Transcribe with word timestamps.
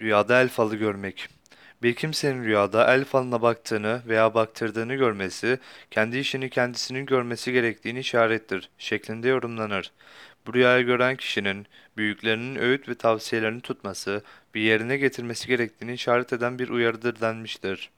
Rüyada 0.00 0.40
el 0.42 0.48
falı 0.48 0.76
görmek. 0.76 1.28
Bir 1.82 1.94
kimsenin 1.94 2.44
rüyada 2.44 2.94
el 2.94 3.04
falına 3.04 3.42
baktığını 3.42 4.02
veya 4.06 4.34
baktırdığını 4.34 4.94
görmesi, 4.94 5.58
kendi 5.90 6.18
işini 6.18 6.50
kendisinin 6.50 7.06
görmesi 7.06 7.52
gerektiğini 7.52 7.98
işarettir 7.98 8.70
şeklinde 8.78 9.28
yorumlanır. 9.28 9.92
Bu 10.46 10.54
rüyayı 10.54 10.86
gören 10.86 11.16
kişinin 11.16 11.66
büyüklerinin 11.96 12.56
öğüt 12.56 12.88
ve 12.88 12.94
tavsiyelerini 12.94 13.60
tutması, 13.60 14.22
bir 14.54 14.60
yerine 14.60 14.96
getirmesi 14.96 15.48
gerektiğini 15.48 15.92
işaret 15.92 16.32
eden 16.32 16.58
bir 16.58 16.68
uyarıdır 16.68 17.20
denmiştir. 17.20 17.90